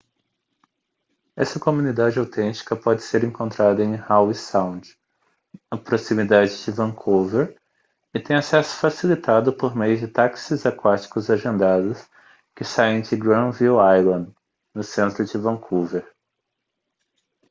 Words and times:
essa 1.35 1.59
comunidade 1.59 2.17
autêntica 2.17 2.75
pode 2.75 3.03
ser 3.03 3.23
encontrada 3.23 3.83
em 3.83 4.01
howe 4.11 4.33
sound 4.33 4.97
na 5.71 5.77
proximidade 5.77 6.65
de 6.65 6.71
vancouver 6.71 7.55
e 8.11 8.19
tem 8.19 8.35
acesso 8.35 8.77
facilitado 8.77 9.53
por 9.53 9.75
meio 9.75 9.95
de 9.99 10.07
táxis 10.07 10.65
aquáticos 10.65 11.29
agendados 11.29 12.03
que 12.55 12.63
saem 12.65 13.01
de 13.01 13.15
granville 13.15 13.77
island 13.95 14.33
no 14.73 14.81
centro 14.81 15.23
de 15.23 15.37
vancouver 15.37 16.11